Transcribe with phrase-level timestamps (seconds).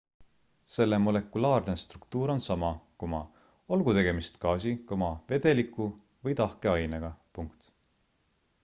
[0.75, 2.71] selle molekulaarne struktuur on sama
[3.77, 4.75] olgu tegemist gaasi
[5.35, 5.89] vedeliku
[6.25, 7.15] või tahke ainega